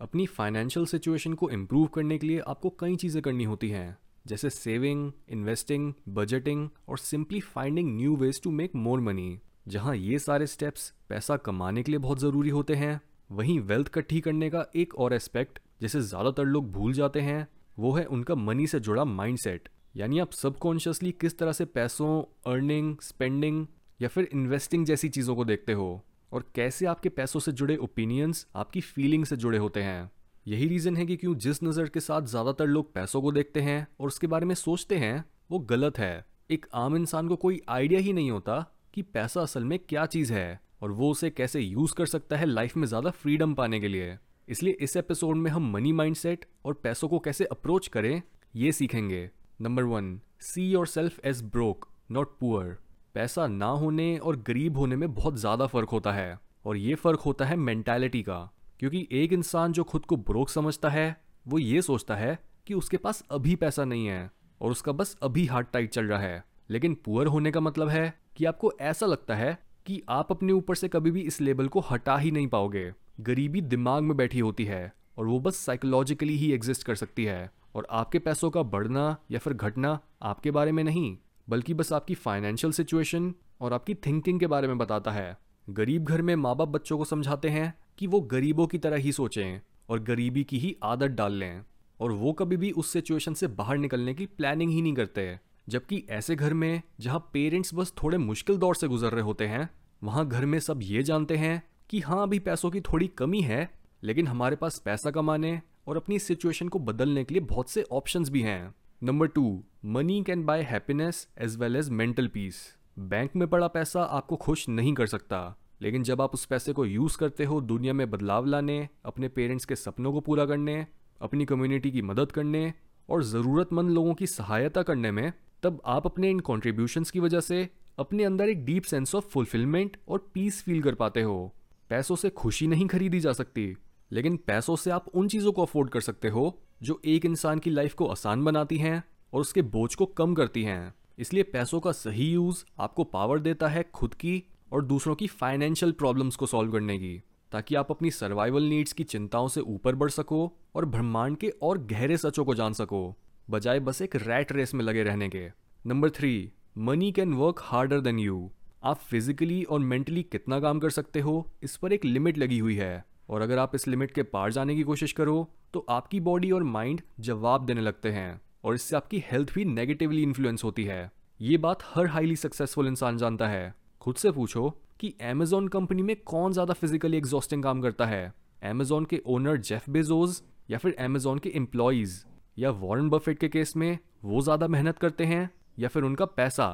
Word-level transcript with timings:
अपनी 0.00 0.26
financial 0.28 0.86
situation 0.86 1.34
को 1.34 1.48
improve 1.50 1.86
करने 1.86 2.18
के 2.18 2.26
लिए 2.26 2.40
आपको 2.46 2.70
कई 2.80 2.96
चीज़ें 2.96 3.22
करनी 3.22 3.44
होती 3.44 3.68
हैं, 3.68 3.96
जैसे 4.26 4.50
सेविंग 4.50 5.10
इन्वेस्टिंग 5.28 5.92
बजटिंग 6.08 6.68
और 6.88 6.98
simply 6.98 7.40
finding 7.42 7.96
new 7.96 8.16
ways 8.16 8.40
to 8.42 8.50
make 8.52 8.74
more 8.76 9.00
money 9.00 9.38
जहाँ 9.68 9.94
ये 9.96 10.18
सारे 10.18 10.46
स्टेप्स 10.46 10.92
पैसा 11.08 11.36
कमाने 11.38 11.82
के 11.82 11.92
लिए 11.92 11.98
बहुत 12.00 12.20
ज़रूरी 12.20 12.50
होते 12.50 12.74
हैं। 12.74 13.00
वहीं 13.30 13.58
वेल्थ 13.60 13.88
इकट्ठी 13.88 14.20
करने 14.20 14.50
का 14.50 14.66
एक 14.76 14.94
और 14.94 15.12
एस्पेक्ट 15.14 15.58
जिसे 15.80 16.00
ज़्यादातर 16.02 16.44
लोग 16.44 16.70
भूल 16.72 16.92
जाते 16.92 17.20
हैं, 17.20 17.46
वो 17.76 17.92
है 17.92 18.04
उनका 18.06 18.34
मनी 18.34 18.66
से 18.66 18.80
जुड़ा 18.80 19.04
माइंडसेट 19.04 19.68
यानी 19.94 20.18
आप 20.18 20.32
सबकॉन्शियसली 20.32 21.12
किस 21.12 21.38
तरह 21.38 21.52
से 21.52 21.64
पैसों 21.66 22.22
अर्निंग 22.46 22.96
स्पेंडिंग 23.02 23.66
या 24.00 24.08
फिर 24.08 24.28
इन्वेस्टिंग 24.32 24.84
जैसी 24.86 25.08
चीज़ों 25.08 25.36
को 25.36 25.44
देखते 25.44 25.72
हो। 25.72 25.88
और 26.32 26.50
कैसे 26.54 26.86
आपके 26.86 27.08
पैसों 27.08 27.40
से 27.40 27.52
जुड़े 27.52 27.76
ओपिनियंस 27.76 28.46
आपकी 28.56 28.80
फीलिंग 28.80 29.24
से 29.24 29.36
जुड़े 29.36 29.58
होते 29.58 29.82
हैं। 29.82 30.10
यही 30.46 30.66
रीज़न 30.68 30.96
है 30.96 31.06
कि 31.06 31.16
क्यों 31.16 31.34
जिस 31.36 31.62
नज़र 31.62 31.88
के 31.88 32.00
साथ 32.00 32.22
ज़्यादातर 32.22 32.66
लोग 32.66 32.92
पैसों 32.94 33.22
को 33.22 33.32
देखते 33.32 33.60
हैं 33.60 33.86
और 34.00 34.06
उसके 34.06 34.26
बारे 34.26 34.46
में 34.46 34.54
सोचते 34.54 34.96
हैं, 34.96 35.24
वो 35.50 35.58
गलत 35.60 35.98
है। 35.98 36.24
एक 36.50 36.66
आम 36.74 36.96
इंसान 36.96 37.28
को 37.28 37.36
कोई 37.36 37.60
आइडिया 37.68 38.00
ही 38.00 38.12
नहीं 38.12 38.30
होता 38.30 38.64
कि 38.94 39.02
पैसा 39.04 39.40
असल 39.42 39.64
में 39.64 39.78
क्या 39.78 40.06
चीज़ 40.06 40.32
है 40.32 40.60
और 40.82 40.92
वो 40.92 41.10
उसे 41.10 41.30
कैसे 41.30 41.60
यूज़ 41.60 41.94
कर 41.94 42.06
सकता 42.06 42.36
है 42.36 42.46
लाइफ 42.46 42.76
में 42.76 42.86
ज़्यादा 42.86 43.10
फ्रीडम 43.12 43.54
पाने 43.54 43.80
के 43.80 43.88
लिए। 43.88 44.16
इसलिए 44.48 44.76
इस 44.80 44.96
एपिसोड 44.96 45.36
में 45.36 45.50
हम 45.50 45.70
मनी 45.72 45.92
माइंडसेट 45.92 46.44
और 46.64 46.74
पैसों 46.74 47.08
को 47.08 47.18
कैसे 47.18 47.44
अप्रोच 47.44 47.88
करें, 47.88 48.22
ये 48.54 48.72
सीखेंगे। 48.72 49.28
Number 49.60 49.82
one 49.84 50.18
see 50.42 50.70
yourself 50.86 51.20
as 51.24 51.42
broke 51.42 51.88
not 52.10 52.36
poor 52.40 52.76
पैसा 53.16 53.46
ना 53.46 53.66
होने 53.66 54.16
और 54.18 54.36
गरीब 54.36 54.76
होने 54.76 54.96
में 54.96 55.12
बहुत 55.14 55.36
ज़्यादा 55.36 55.66
फ़र्क 55.66 55.90
होता 55.90 56.12
है 56.12 56.38
और 56.66 56.76
ये 56.76 56.94
फ़र्क 56.94 57.20
होता 57.20 57.44
है 57.44 57.56
मेंटालिटी 57.56 58.22
का, 58.22 58.38
क्योंकि 58.80 59.06
एक 59.12 59.32
इंसान 59.32 59.72
जो 59.72 59.84
खुद 59.84 60.06
को 60.06 60.16
ब्रोक 60.16 60.50
समझता 60.50 60.88
है, 60.88 61.16
वो 61.46 61.58
ये 61.58 61.82
सोचता 61.82 62.14
है 62.14 62.38
कि 62.66 62.74
उसके 62.74 62.96
पास 62.96 63.22
अभी 63.30 63.56
पैसा 63.56 63.84
नहीं 63.84 64.06
है 64.06 64.30
और 64.60 64.70
उसका 64.70 64.92
बस 64.92 65.16
अभी 65.22 65.46
हार्ट 65.46 65.70
टाइट 65.72 65.90
चल 65.90 66.04
रहा 66.04 66.18
है। 66.18 66.44
लेकिन 66.70 66.94
पुअर 67.04 67.26
होने 67.26 67.50
का 67.50 67.60
मतलब 67.60 67.88
है 67.88 68.12
कि 68.36 68.44
आपको 68.44 68.72
ऐसा 68.82 69.06
लगता 69.06 69.34
है 69.34 69.58
कि 69.86 70.02
आप 70.08 70.32
अपने 70.32 70.52
ऊपर 70.52 70.74
से 70.74 70.88
कभी 70.88 71.10
भी 71.10 71.20
इस 71.22 71.40
लेबल 71.40 71.68
को 71.68 71.80
हटा 71.90 72.16
ही 72.18 72.30
नहीं 72.30 72.46
पाओगे। 72.48 72.90
गरीबी 73.20 73.60
दिमाग 73.60 74.02
में 74.02 74.16
बैठी 74.16 74.38
होती 74.38 74.64
है 74.64 74.92
और 75.18 75.26
वो 75.26 75.40
बस 75.40 75.56
साइकोलॉजिकली 75.56 76.36
ही 76.36 76.52
एग्जिस्ट 76.52 76.86
कर 76.86 76.94
सकती 76.94 77.24
है 77.24 77.50
और 77.74 77.86
आपके 77.90 78.18
पैसों 78.18 78.50
का 78.50 78.62
बढ़ना 78.64 79.16
या 79.30 79.38
फिर 79.38 79.52
घटना 79.52 79.98
आपके 80.22 80.50
बारे 80.50 80.72
में 80.72 80.84
नहीं। 80.84 81.16
बल्कि 81.48 81.74
बस 81.74 81.92
आपकी 81.92 82.14
फाइनेंशियल 82.14 82.72
सिचुएशन 82.72 83.34
और 83.60 83.72
आपकी 83.72 83.94
थिंकिंग 83.94 84.40
के 84.40 84.46
बारे 84.46 84.68
में 84.68 84.78
बताता 84.78 85.10
है। 85.10 85.36
गरीब 85.70 86.04
घर 86.04 86.22
में 86.22 86.34
माँ 86.36 86.56
बाप 86.56 86.68
बच्चों 86.68 86.98
को 86.98 87.04
समझाते 87.04 87.48
हैं 87.48 87.72
कि 87.98 88.06
वो 88.06 88.20
गरीबों 88.20 88.66
की 88.66 88.78
तरह 88.78 88.96
ही 88.96 89.12
सोचें 89.12 89.60
और 89.88 90.02
गरीबी 90.02 90.44
की 90.44 90.58
ही 90.58 90.76
आदत 90.82 91.10
डाल 91.10 91.32
लें 91.32 91.62
और 92.00 92.12
वो 92.12 92.32
कभी 92.32 92.56
भी 92.56 92.70
उस 92.70 92.92
सिचुएशन 92.92 93.34
से 93.34 93.46
बाहर 93.46 93.78
निकलने 93.78 94.14
की 94.14 94.26
प्लानिंग 94.26 94.70
ही 94.70 94.82
नहीं 94.82 94.94
करते। 94.94 95.38
जबकि 95.68 96.04
ऐसे 96.10 96.36
घर 96.36 96.54
में 96.54 96.82
जहाँ 97.00 97.30
पेरेंट्स 97.32 97.74
बस 97.74 97.92
थोड़े 98.02 98.18
मुश्किल 98.18 98.56
दौर 98.56 98.76
से 98.76 98.88
गुजर 98.88 99.12
रहे 99.12 99.22
होते 99.22 99.46
हैं, 99.46 99.68
वहाँ 100.04 100.26
घर 100.28 100.44
में 100.46 100.58
सब 100.60 100.80
ये 100.82 101.02
जानते 101.02 101.36
हैं 101.36 101.62
कि 101.90 102.00
हाँ 102.00 102.22
अभी 102.22 102.38
पैसों 102.38 102.70
की 102.70 102.80
थोड़ी 102.80 103.06
कमी 103.06 103.40
है, 103.40 103.70
लेकिन 104.02 104.26
हमारे 104.26 104.56
पास 104.56 104.78
पैसा 104.78 105.10
कमाने 105.10 105.60
और 105.86 105.96
अपनी 105.96 106.18
सिचुएशन 106.18 106.68
को 106.68 106.78
बदलने 106.78 107.24
के 107.24 107.34
लिए 107.34 107.42
बहुत 107.42 107.70
से 107.70 107.82
ऑप्शंस 107.82 108.28
भी 108.28 108.42
हैं। 108.42 108.74
Number 109.02 109.26
two 109.26 109.64
money 109.84 110.22
can 110.22 110.44
buy 110.44 110.62
happiness 110.62 111.28
as 111.38 111.56
well 111.56 111.76
as 111.76 111.88
mental 111.88 112.26
peace 112.26 112.56
bank 112.98 113.30
में 113.36 113.48
पड़ा 113.48 113.68
पैसा 113.68 114.02
आपको 114.02 114.36
खुश 114.36 114.68
नहीं 114.68 114.94
कर 114.94 115.06
सकता, 115.06 115.56
लेकिन 115.82 116.02
जब 116.02 116.20
आप 116.20 116.34
उस 116.34 116.44
पैसे 116.46 116.72
को 116.72 116.84
यूज़ 116.84 117.18
करते 117.18 117.44
हो 117.44 117.60
दुनिया 117.60 117.92
में 117.92 118.10
बदलाव 118.10 118.46
लाने, 118.46 118.88
अपने 119.04 119.28
पेरेंट्स 119.28 119.64
के 119.64 119.76
सपनों 119.76 120.12
को 120.12 120.20
पूरा 120.20 120.46
करने, 120.46 120.86
अपनी 121.20 121.44
कम्युनिटी 121.44 121.90
की 121.90 122.02
मदद 122.02 122.32
करने 122.32 122.72
और 123.08 123.22
ज़रूरतमंद 123.22 123.90
लोगों 123.90 124.14
की 124.14 124.26
सहायता 124.26 124.82
करने 124.82 125.10
में, 125.10 125.32
तब 125.62 125.82
आप 125.86 126.06
अपने 126.06 126.30
इन 126.30 126.40
कॉन्ट्रीब्यूशंस 126.40 127.10
की 127.10 127.20
वजह 127.20 127.40
से 127.40 127.68
अपने 127.98 128.24
अंदर 128.24 128.48
एक 128.48 128.64
डीप 128.64 128.82
सेंस 128.82 129.14
ऑफ़ 129.14 129.24
फुलफिलमेंट 129.24 129.96
और 130.08 130.30
पीस 130.34 130.62
फील 130.62 130.82
कर 130.82 130.94
पाते 130.94 131.22
हो। 131.22 131.54
पैसों 131.90 132.16
से 132.16 132.30
खुशी 132.30 132.66
नहीं 132.66 132.86
खरीदी 132.86 133.20
जा 133.20 133.32
सकती, 133.32 133.76
लेकिन 134.10 134.36
पैसों 134.36 134.76
से 134.76 134.90
आप 134.90 135.08
उन 135.08 135.28
चीज़ों 135.28 135.52
को 135.52 135.62
अफोर्ड 135.62 135.90
कर 135.90 136.00
सकते 136.00 136.28
हो 136.28 136.58
जो 136.82 137.00
एक 137.04 137.24
इंसान 137.24 137.58
की 137.58 137.70
लाइफ 137.70 137.94
को 137.94 138.06
आसान 138.06 138.44
बनाती 138.44 138.78
हैं 138.78 139.02
और 139.32 139.40
उसके 139.40 139.62
बोझ 139.62 139.94
को 139.94 140.06
कम 140.06 140.34
करती 140.34 140.62
हैं। 140.62 140.94
इसलिए 141.18 141.42
पैसों 141.42 141.80
का 141.80 141.92
सही 141.92 142.30
यूज़ 142.32 142.64
आपको 142.78 143.04
पावर 143.04 143.38
देता 143.38 143.68
है 143.68 143.82
खुद 143.94 144.14
की 144.14 144.42
और 144.72 144.84
दूसरों 144.84 145.14
की 145.14 145.26
फाइनेंशियल 145.26 145.92
प्रॉब्लम्स 145.92 146.36
को 146.36 146.46
सॉल्व 146.46 146.72
करने 146.72 146.98
की, 146.98 147.22
ताकि 147.52 147.74
आप 147.74 147.90
अपनी 147.90 148.10
सर्वाइवल 148.10 148.62
नीड्स 148.62 148.92
की 148.92 149.04
चिंताओं 149.04 149.48
से 149.48 149.60
ऊपर 149.60 149.94
बढ़ 149.94 150.10
सको 150.10 150.52
और 150.74 150.84
ब्रह्मांड 150.84 151.36
के 151.36 151.48
और 151.62 151.78
गहरे 151.78 152.16
सचों 152.16 152.44
को 152.44 152.54
जान 152.54 152.72
सको, 152.72 153.16
बजाय 153.50 153.80
बस 153.80 154.02
एक 154.02 154.16
रैट 154.16 154.52
रेस 154.52 154.74
में 154.74 154.84
लगे 154.84 155.02
रहने 155.02 155.28
के। 155.28 155.48
Number 155.86 156.10
three 156.10 156.52
money 156.78 157.12
can 157.12 157.34
work 157.34 157.60
harder 157.60 158.00
than 158.00 158.18
you 158.18 158.50
आप 158.84 158.98
फिजिकली 158.98 159.62
और 159.64 159.78
मेंटली 159.78 160.22
कितना 160.22 160.60
काम 160.60 160.78
कर 160.78 160.90
सकते 160.90 161.20
हो, 161.20 161.52
इस 161.62 161.76
पर 161.76 161.92
एक 161.92 162.04
लिमिट 162.04 162.38
लगी 162.38 162.58
हुई 162.58 162.74
है। 162.74 163.04
और 163.28 163.42
अगर 163.42 163.58
आप 163.58 163.74
इस 163.74 163.86
लिमिट 163.88 164.10
के 164.10 164.22
पार 164.24 164.52
जाने 164.52 164.74
की 164.76 164.82
कोशिश 164.82 165.12
करो 165.12 165.48
तो 165.74 165.84
आपकी 165.90 166.20
बॉडी 166.20 166.50
और 166.50 166.62
माइंड 166.64 167.00
जवाब 167.20 167.66
देने 167.66 167.80
लगते 167.80 168.10
हैं 168.10 168.40
और 168.64 168.74
इससे 168.74 168.96
आपकी 168.96 169.22
हेल्थ 169.26 169.52
भी 169.54 169.64
नेगेटिवली 169.64 170.22
इन्फ्लुएंस 170.22 170.64
होती 170.64 170.84
है। 170.84 171.10
ये 171.40 171.56
बात 171.58 171.82
हर 171.84 172.06
हाईली 172.06 172.36
सक्सेसफुल 172.36 172.86
इंसान 172.86 173.18
जानता 173.18 173.48
है। 173.48 173.74
खुद 174.02 174.14
से 174.14 174.30
पूछो 174.30 174.68
कि 175.00 175.12
अमेजोन 175.22 175.68
कंपनी 175.68 176.02
में 176.02 176.14
कौन 176.16 176.52
ज़्यादा 176.52 176.74
फिजिकली 176.74 177.16
एग्जॉस्टिंग 177.16 177.62
काम 177.62 177.80
करता 177.82 178.06
है? 178.06 178.32
अमेजोन 178.62 179.04
के 179.04 179.20
ओनर 179.26 179.56
जेफ 179.58 179.88
बेजोज 179.90 180.40
या 180.70 180.78
फिर 180.78 180.96
अमेजोन 181.00 181.38
के 181.38 181.52
एम्प्लॉयज़ 181.56 182.18
या 182.58 182.70
वॉरेन 182.72 183.08
बफेट 183.08 183.38
के 183.38 183.48
केस 183.48 183.76
में 183.76 183.98
वो 184.24 184.42
ज़्यादा 184.42 184.68
मेहनत 184.68 184.98
करते 184.98 185.24
हैं? 185.24 185.50
या 185.78 185.88
फिर 185.88 186.02
उनका 186.02 186.24
पैसा? 186.26 186.66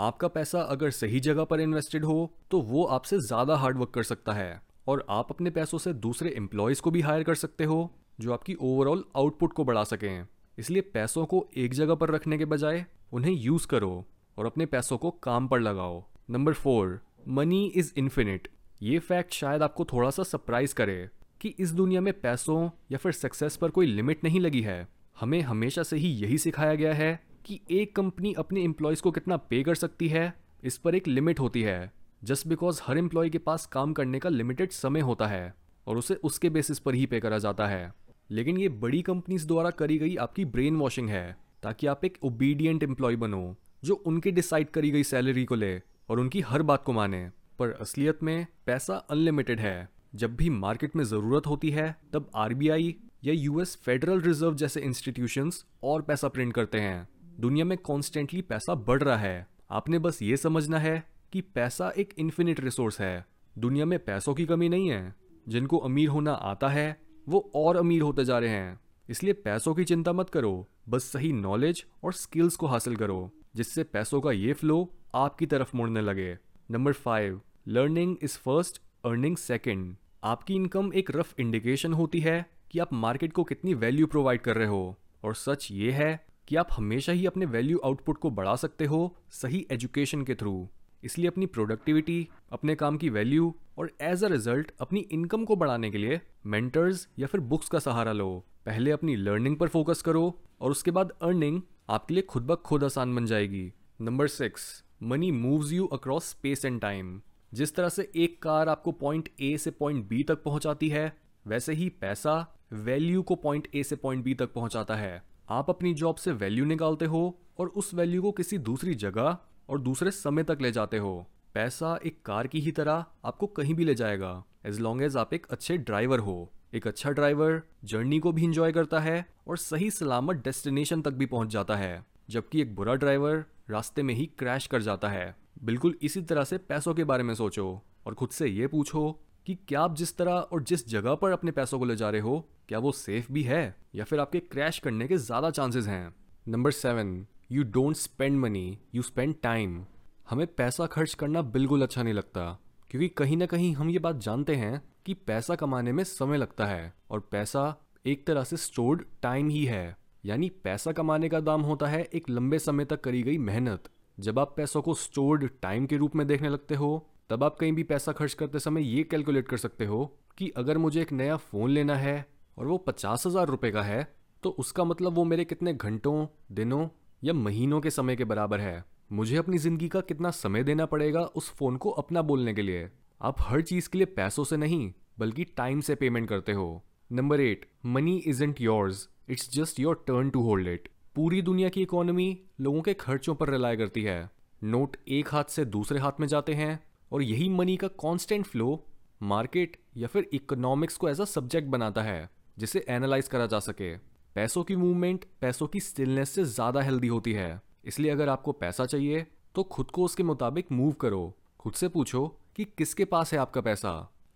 आपका 0.00 0.28
पैसा 0.28 0.60
अगर 0.62 0.90
सही 0.92 1.20
जगह 1.20 1.44
पर 1.44 1.60
इन्वेस्टेड 1.60 2.04
हो 2.04 2.32
तो 2.50 2.60
वो 2.62 2.84
आपसे 2.86 3.18
ज़्यादा 3.18 3.56
हार्डवर्क 3.56 3.90
कर 3.90 4.02
सकता 4.02 4.32
है। 4.32 4.60
और 4.90 5.04
आप 5.10 5.30
अपने 5.30 5.50
पैसों 5.50 5.78
से 5.78 5.92
दूसरे 5.92 6.30
एम्प्लॉयज़ 6.30 6.80
को 6.82 6.90
भी 6.90 7.00
हायर 7.00 7.22
कर 7.22 7.34
सकते 7.34 7.64
हो, 7.64 7.94
जो 8.20 8.32
आपकी 8.32 8.54
ओवरऑल 8.54 9.04
आउटपुट 9.16 9.52
को 9.52 9.64
बढ़ा 9.64 9.84
सकें। 9.84 10.26
इसलिए 10.58 10.82
पैसों 10.82 11.26
को 11.26 11.48
एक 11.56 11.74
जगह 11.74 11.94
पर 11.94 12.10
रखने 12.10 12.38
के 12.38 12.44
बजाय 12.44 12.84
उन्हें 13.12 13.32
यूज़ 13.32 13.66
करो 13.66 14.06
और 14.38 14.46
अपने 14.46 14.66
पैसों 14.66 14.98
को 14.98 15.10
काम 15.10 15.48
पर 15.48 15.60
लगाओ। 15.60 16.02
Number 16.30 16.52
four 16.52 17.00
money 17.28 17.64
is 17.66 17.92
infinite 17.96 18.48
ये 18.82 18.98
फैक्ट 18.98 19.32
शायद 19.32 19.62
आपको 19.62 19.84
थोड़ा 19.84 20.10
सा 20.10 20.22
सरप्राइज़ 20.22 20.74
करे 20.74 21.08
कि 21.40 21.54
इस 21.58 21.70
दुनिया 21.70 22.00
में 22.00 22.12
पैसों 22.20 22.70
या 22.92 22.98
फिर 22.98 23.12
सक्सेस 23.12 23.56
पर 23.56 23.70
कोई 23.70 23.86
लिमिट 23.86 24.24
नहीं 24.24 24.40
लगी 24.40 24.60
है। 24.60 24.88
हमें 25.20 25.40
हमेशा 25.40 25.82
से 25.82 25.96
ही 25.96 26.08
यही 26.08 26.38
सिखाया 26.38 26.74
गया 26.74 26.94
है 26.94 27.20
कि 27.44 27.60
एक 27.70 27.96
कंपनी 27.96 28.32
अपने 28.32 28.62
एम्प्लॉयज़ 28.62 29.02
को 29.02 29.10
कितना 29.10 29.36
पे 29.36 29.62
कर 29.62 29.74
सकती 29.74 30.08
है, 30.08 30.32
इस 30.64 30.78
पर 30.78 30.94
एक 30.94 31.08
लिमिट 31.08 31.40
होती 31.40 31.62
है। 31.62 31.92
जस्ट 32.24 32.46
बिकॉज़ 32.46 32.80
हर 32.84 32.98
एम्प्लॉय 32.98 33.30
के 33.30 33.38
पास 33.38 33.66
काम 33.66 33.92
करने 33.92 34.18
का 34.18 34.28
लिमिटेड 34.28 34.70
समय 34.70 35.00
होता 35.00 35.26
है 35.26 35.54
और 35.86 35.96
उसे 35.96 36.14
उसके 36.14 36.50
बेसिस 36.50 36.78
पर 36.78 36.94
ही 36.94 37.06
पे 37.06 37.20
करा 37.20 37.38
जाता 37.38 37.66
है। 37.66 37.94
लेकिन 38.30 38.58
ये 38.58 38.68
बड़ी 38.68 39.02
कंपनीज़ 39.02 39.46
द्वारा 39.46 39.70
करी 39.70 39.98
गई 39.98 40.16
आपकी 40.16 40.44
ब्रेन 40.44 40.76
वॉशिंग 40.76 41.08
है, 41.08 41.36
ताकि 41.62 41.86
आप 41.86 42.04
एक 42.04 42.18
ओबीडियंट 42.22 42.82
एम्प्लॉय 42.82 43.16
बनो, 43.16 43.56
जो 43.84 43.94
उनके 43.94 44.30
डिसाइड 44.30 44.70
करी 44.70 44.90
गई 44.90 45.02
सैलरी 45.02 45.44
को 45.44 45.54
ले 45.54 45.82
और 46.08 46.20
उनकी 46.20 46.40
हर 46.40 46.62
बात 46.62 46.84
को 46.84 46.92
माने। 46.92 47.30
पर 47.58 47.70
असलियत 47.70 48.22
में 48.22 48.46
पैसा 48.66 48.94
अनलिमिटेड 48.94 49.60
है। 49.60 49.88
जब 50.14 50.36
भी 50.36 50.50
मार्केट 50.50 50.96
में 50.96 51.04
ज़रूरत 51.04 51.46
होती 51.46 51.70
है, 51.70 51.96
तब 52.12 52.30
आरबीआई 52.34 52.96
या 53.24 53.34
यूएस 53.34 53.76
फेडरल 53.76 54.20
रिज़र्व 54.20 54.54
जैसे 54.54 54.80
इंस्टीट्यूशंस 54.80 55.64
और 55.82 56.02
पैसा 56.02 56.28
प्रिंट 56.28 56.54
करते 56.54 56.80
हैं। 56.80 57.08
दुनिया 57.40 57.64
में 57.64 57.78
कॉन्स्टेंटली 57.78 58.42
पैसा 58.42 58.74
बढ़ 58.74 59.02
रहा 59.02 59.16
है। 59.16 59.46
आपने 59.70 59.98
बस 59.98 60.22
ये 60.22 60.36
समझना 60.36 60.78
है 60.78 61.09
कि 61.32 61.40
पैसा 61.40 61.90
एक 61.90 62.14
इन्फिनिट 62.18 62.60
रिसोर्स 62.60 63.00
है। 63.00 63.26
दुनिया 63.58 63.84
में 63.84 63.98
पैसों 63.98 64.34
की 64.34 64.46
कमी 64.46 64.68
नहीं 64.68 64.88
है। 64.88 65.14
जिनको 65.48 65.78
अमीर 65.78 66.08
होना 66.08 66.32
आता 66.32 66.68
है, 66.68 67.00
वो 67.28 67.52
और 67.54 67.76
अमीर 67.76 68.02
होते 68.02 68.24
जा 68.24 68.38
रहे 68.38 68.50
हैं। 68.50 68.80
इसलिए 69.08 69.32
पैसों 69.32 69.74
की 69.74 69.84
चिंता 69.84 70.12
मत 70.12 70.30
करो। 70.30 70.68
बस 70.88 71.04
सही 71.04 71.32
नॉलेज 71.32 71.86
और 72.04 72.12
स्किल्स 72.12 72.56
को 72.56 72.66
हासिल 72.66 72.96
करो, 72.96 73.30
जिससे 73.56 73.84
पैसों 73.84 74.20
का 74.20 74.32
ये 74.32 74.52
फ्लो 74.52 74.90
आपकी 75.14 75.46
तरफ़ 75.46 75.76
मुड़ने 75.76 76.00
लगे। 76.00 76.38
Number 76.70 76.92
five 76.92 77.40
learning 77.68 78.16
is 78.22 78.38
first 78.38 78.82
earning 79.04 79.36
second 79.36 79.96
आपकी 80.24 80.54
इनकम 80.54 80.92
एक 80.94 81.10
रफ 81.10 81.40
इंडिकेशन 81.40 81.92
होती 81.92 82.20
है 82.20 82.50
कि 82.70 82.78
आप 82.78 82.92
मार्केट 82.92 83.32
को 83.32 83.44
कितनी 83.44 83.74
वैल्यू 83.74 84.06
प्रोवाइड 84.06 84.40
कर 84.40 84.56
रहे 84.56 84.66
हो। 84.66 84.98
और 85.24 85.34
सच 85.34 85.68
ये 85.70 85.92
है 85.92 86.26
कि 86.48 86.56
आप 86.56 86.68
हमेशा 86.72 87.12
ही 87.12 87.26
अपने 87.26 87.46
वैल्यू 87.46 87.78
आउटपुट 87.78 88.18
को 88.18 88.30
बढ़ा 88.30 88.56
सकते 88.56 88.84
हो 88.84 89.16
सही 89.30 89.66
एजुकेशन 89.70 90.22
के 90.22 90.34
थ्रू 90.34 90.68
इसलिए 91.02 91.28
अपनी 91.28 91.46
प्रोडक्टिविटी 91.46 92.26
अपने 92.52 92.74
काम 92.74 92.96
की 92.96 93.08
वैल्यू 93.10 93.54
और 93.78 93.90
एज 94.00 94.24
अ 94.24 94.28
रिज़ल्ट 94.28 94.70
अपनी 94.80 95.00
इनकम 95.12 95.44
को 95.44 95.56
बढ़ाने 95.56 95.90
के 95.90 95.98
लिए 95.98 96.20
मेंटर्स 96.46 97.06
या 97.18 97.26
फिर 97.26 97.40
बुक्स 97.42 97.68
का 97.68 97.78
सहारा 97.78 98.12
लो। 98.12 98.28
पहले 98.66 98.90
अपनी 98.90 99.16
लर्निंग 99.16 99.56
पर 99.56 99.68
फोकस 99.68 100.02
करो 100.02 100.22
और 100.60 100.70
उसके 100.70 100.90
बाद 100.90 101.12
अर्निंग 101.22 101.60
आपके 101.90 102.14
लिए 102.14 102.22
खुद 102.22 102.46
ब 102.46 102.54
खुद 102.56 102.84
आसान 102.84 103.14
बन 103.14 103.26
जाएगी। 103.26 103.72
Number 104.00 104.28
six 104.28 104.84
money 105.02 105.30
moves 105.32 105.72
you 105.72 105.86
across 105.86 106.28
space 106.30 106.64
and 106.64 106.80
time 106.80 107.20
जिस 107.52 107.74
तरह 107.74 107.88
से 107.88 108.10
एक 108.16 108.42
कार 108.42 108.68
आपको 108.68 108.92
पॉइंट 108.92 109.28
ए 109.40 109.56
से 109.58 109.70
पॉइंट 109.70 110.08
बी 110.08 110.22
तक 110.22 110.42
पहुंचाती 110.42 110.88
है, 110.88 111.12
वैसे 111.46 111.72
ही 111.72 111.88
पैसा 111.90 112.34
वैल्यू 112.72 113.22
को 113.22 113.34
पॉइंट 113.36 113.68
ए 113.74 113.82
से 113.82 113.96
पॉइंट 113.96 114.24
बी 114.24 114.34
तक 114.34 114.52
पहुंचाता 114.52 114.96
है। 114.96 115.22
आप 115.50 115.70
अपनी 115.70 115.92
जॉब 115.94 116.16
से 116.16 116.32
वैल्यू 116.32 116.64
निकालते 116.64 117.04
हो 117.04 117.22
और 117.58 117.68
उस 117.68 117.92
वैल्यू 117.94 118.22
को 118.22 118.32
किसी 118.32 118.58
दूसरी 118.58 118.94
जगह 118.94 119.36
और 119.70 119.80
दूसरे 119.80 120.10
समय 120.10 120.42
तक 120.42 120.58
ले 120.60 120.72
जाते 120.72 120.98
हो। 120.98 121.26
पैसा 121.54 121.98
एक 122.06 122.22
कार 122.24 122.46
की 122.46 122.60
ही 122.60 122.72
तरह 122.72 123.04
आपको 123.24 123.46
कहीं 123.48 123.74
भी 123.74 123.84
ले 123.84 123.94
जाएगा 123.94 124.42
एज 124.66 124.80
लॉन्ग 124.80 125.02
एज 125.02 125.16
आप 125.16 125.34
एक 125.34 125.46
अच्छे 125.50 125.76
ड्राइवर 125.78 126.18
हो। 126.18 126.52
एक 126.74 126.86
अच्छा 126.86 127.10
ड्राइवर 127.10 127.60
जर्नी 127.84 128.18
को 128.18 128.32
भी 128.32 128.44
इंजॉय 128.44 128.72
करता 128.72 129.00
है 129.00 129.24
और 129.48 129.56
सही 129.58 129.90
सलामत 129.90 130.36
डेस्टिनेशन 130.36 131.02
तक 131.02 131.12
भी 131.12 131.26
पहुँच 131.26 131.48
जाता 131.48 131.76
है, 131.76 132.04
जबकि 132.30 132.60
एक 132.62 132.74
बुरा 132.74 132.94
ड्राइवर 132.94 133.44
रास्ते 133.70 134.02
में 134.02 134.14
ही 134.14 134.26
क्रैश 134.38 134.66
कर 134.66 134.82
जाता 134.82 135.08
है। 135.08 135.34
बिल्कुल 135.64 135.98
इसी 136.02 136.22
तरह 136.22 136.44
से 136.44 136.58
पैसों 136.58 136.94
के 136.94 137.04
बारे 137.04 137.22
में 137.22 137.34
सोचो 137.34 137.82
और 138.06 138.14
खुद 138.14 138.30
से 138.30 138.46
ये 138.46 138.66
पूछो 138.66 139.10
कि 139.46 139.54
क्या 139.68 139.80
आप 139.80 139.96
जिस 139.96 140.16
तरह 140.16 140.32
और 140.32 140.62
जिस 140.62 140.88
जगह 140.88 141.14
पर 141.14 141.32
अपने 141.32 141.50
पैसों 141.50 141.78
को 141.78 141.84
ले 141.84 141.96
जा 141.96 142.10
रहे 142.10 142.20
हो, 142.20 142.48
क्या 142.68 142.78
वो 142.78 142.92
सेफ़ 142.92 143.32
भी 143.32 143.42
है 143.42 143.76
या 143.94 144.04
फिर 144.04 144.20
आपके 144.20 144.40
क्रैश 144.40 144.78
करने 144.78 145.08
के 145.08 145.16
ज़्यादा 145.16 145.50
चांसेस 145.50 145.86
हैं? 145.86 146.14
Number 146.48 146.70
seven 146.72 147.26
you 147.52 147.62
don't 147.64 147.96
spend 147.96 148.38
money 148.38 148.78
you 148.94 149.02
spend 149.02 149.34
time 149.42 149.82
हमें 150.30 150.46
पैसा 150.46 150.86
खर्च 150.86 151.14
करना 151.14 151.40
बिल्कुल 151.44 151.82
अच्छा 151.82 152.02
नहीं 152.02 152.14
लगता, 152.14 152.42
क्योंकि 152.90 153.08
कहीं 153.08 153.36
ना 153.36 153.46
कहीं 153.46 153.72
हम 153.74 153.88
ये 153.90 153.98
बात 153.98 154.16
जानते 154.16 154.54
हैं 154.56 154.80
कि 155.06 155.14
पैसा 155.26 155.54
कमाने 155.54 155.92
में 155.92 156.02
समय 156.04 156.36
लगता 156.36 156.66
है 156.66 156.92
और 157.10 157.20
पैसा 157.32 157.74
एक 158.06 158.26
तरह 158.26 158.44
से 158.44 158.56
स्टोर्ड 158.56 159.02
टाइम 159.22 159.48
ही 159.48 159.64
है। 159.64 159.96
यानी 160.26 160.48
पैसा 160.64 160.92
कमाने 160.92 161.28
का 161.28 161.40
दाम 161.40 161.62
होता 161.62 161.86
है 161.86 162.02
एक 162.04 162.30
लंबे 162.30 162.58
समय 162.58 162.84
तक 162.84 163.00
करी 163.00 163.22
गई 163.22 163.38
मेहनत। 163.40 163.88
जब 164.18 164.38
आप 164.38 164.54
पैसों 164.56 164.82
को 164.82 164.94
स्टोर्ड 164.96 165.48
टाइम 165.62 165.86
के 165.86 165.96
रूप 165.96 166.16
में 166.16 166.26
देखने 166.26 166.48
लगते 166.48 166.74
हो, 166.74 167.06
तब 167.30 167.44
आप 167.44 167.56
कहीं 167.56 167.72
भी 167.72 167.82
पैसा 167.84 168.12
खर्च 168.12 168.34
करते 168.34 168.58
समय 168.58 168.88
ये 168.88 169.02
कैलकुलेट 169.02 169.48
कर 169.48 169.56
सकते 169.56 169.86
हो 169.86 170.04
कि 170.38 170.52
अगर 170.56 170.78
मुझे 170.78 171.02
एक 171.02 171.12
नया 171.14 171.36
फ़ोन 171.36 171.70
लेना 171.70 171.96
है 171.96 172.24
और 172.56 172.66
वो 172.66 172.78
पचास 172.78 173.26
हज़ार 173.26 173.46
रुपये 173.48 173.70
का 173.72 173.82
है 173.82 174.06
तो 174.42 174.50
उसका 174.58 174.84
मतलब 174.84 175.14
वो 175.14 175.24
मेरे 175.24 175.44
कितने 175.44 175.74
घंटों, 175.74 176.26
दिनों 176.52 176.86
या 177.22 177.32
महीनों 177.32 177.80
के 177.80 177.90
समय 177.90 178.16
के 178.16 178.24
बराबर 178.24 178.60
है। 178.60 178.84
मुझे 179.12 179.36
अपनी 179.36 179.58
ज़िंदगी 179.58 179.88
का 179.88 180.00
कितना 180.00 180.30
समय 180.30 180.62
देना 180.62 180.86
पड़ेगा 180.86 181.20
उस 181.20 181.50
फ़ोन 181.50 181.76
को 181.76 181.90
अपना 181.92 182.22
बोलने 182.22 182.54
के 182.54 182.62
लिए। 182.62 182.88
आप 183.20 183.40
हर 183.40 183.60
चीज़ 183.62 183.88
के 183.88 183.98
लिए 183.98 184.06
पैसों 184.06 184.44
से 184.44 184.56
नहीं, 184.56 184.92
बल्कि 185.18 185.44
टाइम 185.46 185.80
से 185.80 185.94
पेमेंट 185.94 186.28
करते 186.28 186.52
हो। 186.52 186.82
Number 187.10 187.40
eight 187.40 187.66
money 187.86 188.16
isn't 188.18 188.60
yours 188.60 189.08
it's 189.30 189.50
just 189.52 189.80
your 189.80 190.04
turn 190.06 190.30
to 190.30 190.42
hold 190.42 190.68
it 190.68 190.88
पूरी 191.14 191.40
दुनिया 191.42 191.68
की 191.68 191.82
इकोनॉमी 191.82 192.38
लोगों 192.60 192.82
के 192.82 192.94
खर्चों 192.94 193.34
पर 193.34 193.50
रिलाय 193.50 193.76
करती 193.76 194.02
है। 194.02 194.30
नोट 194.62 194.96
एक 195.08 195.28
हाथ 195.28 195.44
से 195.44 195.64
दूसरे 195.64 195.98
हाथ 195.98 196.20
में 196.20 196.26
जाते 196.26 196.54
हैं, 196.54 196.78
और 197.12 197.22
यही 197.22 197.48
मनी 197.48 197.76
का 197.76 197.88
कांस्टेंट 198.00 198.46
फ्लो 198.46 198.84
मार्केट 199.22 199.76
या 199.96 200.08
फिर 200.08 200.28
इकोनॉमिक्स 200.32 200.96
को 200.96 201.08
एज 201.08 201.20
अ 201.20 201.24
सब्जेक्ट 201.24 201.68
बनाता 201.68 202.02
है, 202.02 202.28
जिसे 202.58 202.84
एनालाइज 202.88 203.28
करा 203.28 203.46
जा 203.46 203.58
सके। 203.60 203.94
पैसों 204.36 204.62
की 204.64 204.76
मूवमेंट 204.76 205.24
पैसों 205.40 205.66
की 205.66 205.80
स्टिलनेस 205.80 206.30
से 206.30 206.44
ज़्यादा 206.44 206.80
हेल्दी 206.80 207.08
होती 207.08 207.32
है। 207.32 207.60
इसलिए 207.84 208.10
अगर 208.10 208.28
आपको 208.28 208.52
पैसा 208.52 208.86
चाहिए 208.86 209.26
तो 209.54 209.62
खुद 209.62 209.90
को 209.90 210.04
उसके 210.04 210.22
मुताबिक 210.22 210.66
मूव 210.72 210.92
करो। 210.92 211.34
खुद 211.60 211.72
से 211.72 211.88
पूछो 211.88 212.26
कि 212.56 212.64
किसके 212.78 213.04
पास 213.04 213.32
है 213.32 213.38
आपका 213.38 213.60
पैसा? 213.60 213.92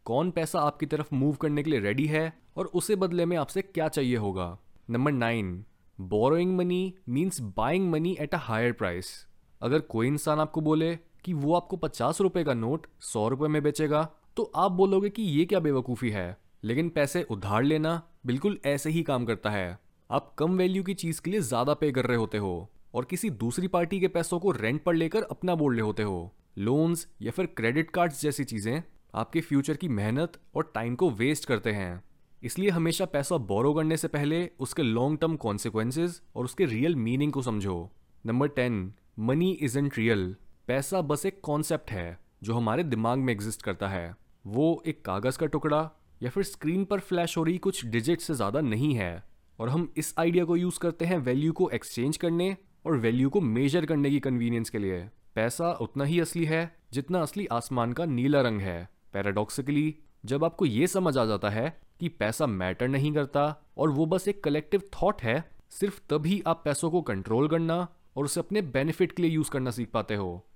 कौन 0.07 0.31
पैसा 0.31 0.61
आपकी 0.61 0.87
तरफ़ 0.87 1.15
मूव 1.15 1.35
करने 1.35 1.63
के 1.63 1.71
लिए 1.71 1.81
रेडी 1.81 2.07
है 2.07 2.33
और 2.57 2.67
उसे 2.75 2.97
बदले 2.97 3.27
में 3.27 3.37
आपसे 3.37 3.63
क्या 3.63 3.89
चाहिए 3.89 4.17
होगा? 4.17 4.57
Number 4.91 5.13
nine 5.13 5.65
borrowing 5.99 6.57
money 6.57 6.95
means 7.09 7.41
buying 7.57 7.91
money 7.91 8.17
at 8.21 8.35
a 8.35 8.39
higher 8.41 8.73
price 8.73 9.15
अगर 9.61 9.81
कोई 9.81 10.07
इंसान 10.07 10.41
आपको 10.41 10.61
बोले 10.61 10.95
कि 11.25 11.33
वो 11.35 11.55
आपको 11.55 11.77
पचास 11.77 12.21
रुपए 12.21 12.45
का 12.45 12.55
नोट 12.55 12.87
सौ 13.03 13.29
रुपए 13.29 13.49
में 13.49 13.63
बेचेगा 13.63 14.03
तो 14.37 14.51
आप 14.57 14.73
बोलोगे 14.73 15.11
कि 15.11 15.23
ये 15.23 15.45
क्या 15.45 15.61
बेवकूफ़ी 15.61 16.11
है? 16.11 16.37
लेकिन 16.65 16.89
पैसे 16.89 17.23
उधार 17.23 17.63
लेना 17.63 18.01
बिल्कुल 18.27 18.59
ऐसे 18.67 18.91
ही 18.91 19.03
काम 19.03 19.25
करता 19.25 19.51
है। 19.51 19.79
आप 20.11 20.35
कम 20.39 20.57
वैल्यू 20.59 20.83
की 20.83 20.95
चीज़ 20.95 21.21
के 21.21 21.31
लिए 21.31 21.41
ज़्यादा 21.41 21.75
पे 21.75 21.91
कर 21.93 22.07
रहे 22.07 22.17
होते 22.17 22.39
हो 22.39 22.71
और 22.95 23.05
किसी 23.05 23.29
दूसरी 23.33 23.69
पार्टी 23.69 24.01
के 24.01 24.09
पैसों 24.09 24.39
को 24.41 24.51
रेंट 24.51 24.83
पर 24.85 24.95
लेकर 24.95 25.23
अपना 25.23 25.55
बोल 25.55 25.75
रहे 25.75 25.83
होते 25.83 26.03
हो। 26.03 26.35
लोन्स 26.59 27.07
या 27.23 27.31
फिर 27.31 27.47
क्रेडिट 27.57 27.91
कार्ड्स 27.91 28.21
जैसी 28.23 28.45
चीज़ें 28.45 28.83
आपके 29.15 29.41
फ्यूचर 29.41 29.77
की 29.77 29.89
मेहनत 29.91 30.39
और 30.55 30.71
टाइम 30.75 30.95
को 30.95 31.11
वेस्ट 31.11 31.45
करते 31.45 31.73
हैं। 31.73 32.03
इसलिए 32.43 32.71
हमेशा 32.71 33.05
पैसा 33.07 33.37
बोरो 33.47 33.75
करने 33.75 33.97
से 33.97 34.09
पहले 34.09 34.49
उसके 34.61 34.83
लॉन्ग 34.83 35.19
टर्म 35.19 35.37
कॉन्सिक्वेंसेज 35.39 36.21
और 36.37 36.45
उसके 36.45 36.65
रियल 36.67 36.97
मीनिंग 36.97 37.33
को 37.33 37.43
समझो। 37.43 37.91
Number 38.25 38.49
ten 38.51 38.93
money 39.21 39.53
isn't 39.53 39.99
real 39.99 40.35
पैसा 40.69 41.01
बस 41.03 41.27
एक 41.27 41.41
कॉन्सेप्ट 41.41 41.91
है 41.91 42.19
जो 42.43 42.55
हमारे 42.55 42.85
दिमाग 42.85 43.19
में 43.19 43.33
एग्जिस्ट 43.33 43.63
करता 43.63 43.89
है। 43.89 44.17
वो 44.47 44.83
एक 44.87 45.05
कागज़ 45.05 45.39
का 45.39 45.47
टुकड़ा 45.49 45.89
या 46.23 46.31
फिर 46.31 46.43
स्क्रीन 46.45 46.85
पर 46.85 47.01
फ्लैश 47.01 47.37
हो 47.37 47.45
रही 47.45 47.59
कुछ 47.59 47.87
डिजिट 47.87 48.21
से 48.21 48.35
ज़्यादा 48.35 48.61
नहीं 48.63 48.95
है। 48.95 49.23
और 49.61 49.69
हम 49.69 49.93
इस 49.97 50.15
आइडिया 50.19 50.45
को 50.45 50.57
यूज़ 50.57 50.79
करते 50.79 51.05
हैं 51.05 51.19
वैल्यू 51.19 51.53
को 51.53 51.71
एक्सचेंज 51.71 52.17
करने 52.17 52.57
और 52.87 52.97
वैल्यू 52.97 53.31
को 53.31 53.41
मेजर 53.41 53.87
करने 53.87 54.11
की 54.11 54.21
कन्वीनियंस 54.21 54.71
के 54.71 54.79
लिए। 54.79 55.09
पैसा 55.35 55.73
उतना 55.73 56.05
ही 56.05 56.21
असली 56.21 56.45
है 56.45 56.77
जितना 56.93 57.23
असली 57.23 57.47
आसमान 57.47 57.93
का 57.93 58.05
नीला 58.05 58.41
रंग 58.41 58.61
है। 58.61 58.89
पैराडॉक्सिकली 59.13 59.95
जब 60.25 60.45
आपको 60.45 60.67
ये 60.67 60.87
समझ 60.87 61.19
आ 61.19 61.25
जाता 61.25 61.51
है 61.51 61.81
कि 62.01 62.09
पैसा 62.09 62.47
मैटर 62.47 62.89
नहीं 62.89 63.13
करता 63.13 63.65
और 63.79 63.91
वो 63.91 64.07
बस 64.07 64.29
एक 64.29 64.45
कलेक्टिव 64.45 64.83
थॉट 64.95 65.23
है, 65.23 65.51
सिर्फ़ 65.71 66.01
तभी 66.11 66.43
आप 66.47 66.63
पैसों 66.65 66.91
को 66.91 67.03
कंट्रोल 67.03 67.49
करना 67.49 67.89
और 68.17 68.25
उसे 68.25 68.41
अपने 68.41 68.63
बेनिफिट 68.63 69.13
के 69.13 69.23
लिए 69.23 69.31
यूज़ 69.31 69.51
करना 69.51 69.71
सीख 69.71 69.91
पाते 69.91 70.15
हो। 70.15 70.47